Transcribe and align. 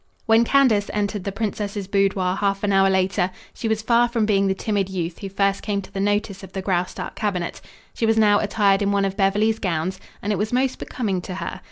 When 0.25 0.43
Candace 0.43 0.89
entered 0.95 1.25
the 1.25 1.31
princess's 1.31 1.87
boudoir 1.87 2.35
half 2.37 2.63
an 2.63 2.73
hour 2.73 2.89
later, 2.89 3.29
she 3.53 3.67
was 3.67 3.83
far 3.83 4.07
from 4.09 4.25
being 4.25 4.47
the 4.47 4.55
timid 4.55 4.89
youth 4.89 5.19
who 5.19 5.29
first 5.29 5.61
came 5.61 5.79
to 5.83 5.91
the 5.91 5.99
notice 5.99 6.41
of 6.41 6.53
the 6.53 6.61
Graustark 6.63 7.13
cabinet. 7.13 7.61
She 7.93 8.07
was 8.07 8.17
now 8.17 8.39
attired 8.39 8.81
in 8.81 8.91
one 8.91 9.05
of 9.05 9.15
Beverly's 9.15 9.59
gowns, 9.59 9.99
and 10.23 10.33
it 10.33 10.37
was 10.39 10.51
most 10.51 10.79
becoming 10.79 11.21
to 11.21 11.35
her. 11.35 11.59